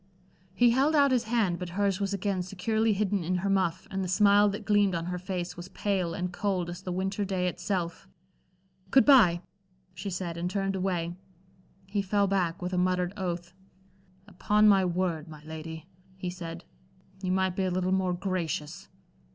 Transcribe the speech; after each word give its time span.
He 0.55 0.71
held 0.71 0.95
out 0.95 1.11
his 1.11 1.25
hand, 1.25 1.59
but 1.59 1.69
hers 1.77 1.99
was 1.99 2.11
again 2.11 2.41
securely 2.41 2.93
hidden 2.93 3.23
in 3.23 3.35
her 3.45 3.51
muff, 3.51 3.87
and 3.91 4.03
the 4.03 4.07
smile 4.07 4.49
that 4.49 4.65
gleamed 4.65 4.95
on 4.95 5.05
her 5.05 5.19
face 5.19 5.55
was 5.55 5.67
pale 5.69 6.15
and 6.15 6.33
cold 6.33 6.71
as 6.71 6.81
the 6.81 6.91
winter 6.91 7.23
day 7.23 7.47
itself. 7.47 8.07
"Good 8.89 9.05
bye," 9.05 9.41
she 9.93 10.09
said, 10.09 10.37
and 10.37 10.49
turned 10.49 10.75
away. 10.75 11.13
He 11.85 12.01
fell 12.01 12.25
back, 12.25 12.63
with 12.63 12.73
a 12.73 12.79
muttered 12.79 13.13
oath. 13.15 13.53
"Upon 14.27 14.67
my 14.67 14.83
word, 14.83 15.27
my 15.27 15.43
lady," 15.43 15.85
he 16.17 16.31
said, 16.31 16.65
"you 17.21 17.31
might 17.31 17.55
be 17.55 17.65
a 17.65 17.69
little 17.69 17.91
more 17.91 18.13
gracious." 18.15 18.89